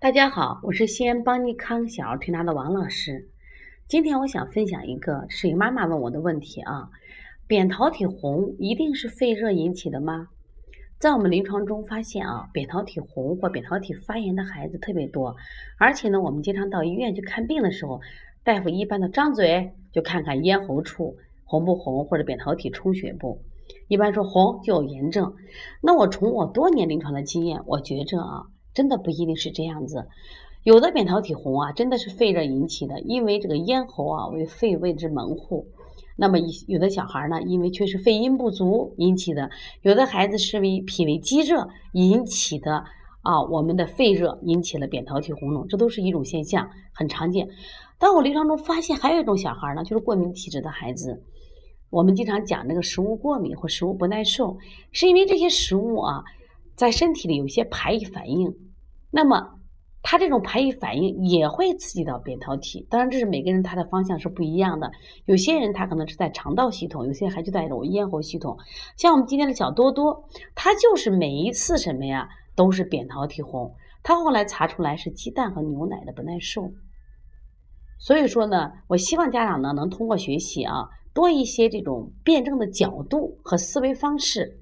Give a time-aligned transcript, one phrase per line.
[0.00, 3.28] 大家好，我是西安邦尼康小儿推拿的王老师。
[3.88, 6.88] 今天我想分享一个是一个妈妈问我的问题啊：
[7.48, 10.28] 扁桃体红一定是肺热引起的吗？
[11.00, 15.34] 在我们临床中发现啊，扁桃体红或扁桃体发炎的孩子特别多，
[15.80, 18.00] 而且呢，我们经常到医院去看病的时候，
[18.44, 23.42] 大夫一般的张嘴就看看咽喉处红不红，或者扁桃体充血不？
[23.88, 25.34] 一般说红就有炎症。
[25.82, 28.46] 那我从我多年临床的经验，我觉着啊。
[28.78, 30.06] 真的不一定是这样子，
[30.62, 35.66] 有的扁桃体红啊，真的是肺热引起的，因为这个咽喉啊为肺胃之门户。
[36.14, 39.48] 那么一有的小孩呢，因为确实肺阴不足引起的；
[39.82, 42.84] 有的孩子是为脾胃积热引起的
[43.22, 47.48] 啊，我们的肺热引起了扁桃体红肿，这都是一种现象，很常见。
[47.98, 51.20] 但我临床中发现还有一种小孩呢，就是过敏体质的孩子。
[51.90, 54.56] 我们经常讲那个食物过敏或食物不耐受，
[54.92, 56.22] 是因为这些食物啊
[56.76, 58.54] 在身体里有些排异反应。
[59.10, 59.54] 那么，
[60.02, 62.86] 它这种排异反应也会刺激到扁桃体。
[62.88, 64.90] 当然，这是每个人他的方向是不一样的。
[65.24, 68.56] 有些人他可能是在肠道系统，有些人还就在一种咽喉系统。
[68.96, 70.24] 像我们今天的小多多，
[70.54, 73.74] 他就是每一次什么呀，都是扁桃体红。
[74.02, 76.70] 他后来查出来是鸡蛋和牛奶的不耐受。
[77.98, 84.60] 所以说呢，我希望家长呢能通过学习啊，多一些这种辩证的角度和思维方式，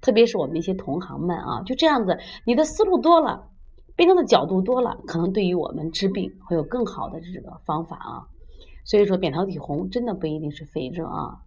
[0.00, 3.50] 特别是我们一些同行们啊，就这样子，你的思路多了。
[3.98, 8.28] 辩证的角度多了，可能对于我们治病会有更好的这个方法啊。
[8.84, 11.42] 所以说，扁桃体红真的不一定是肺热啊。